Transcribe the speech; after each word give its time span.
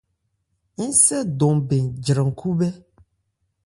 Ńsɛ 0.87 1.17
ndɔn 1.27 1.55
bɛn 1.67 1.85
jran 2.03 2.29
khúbhɛ́. 2.39 2.71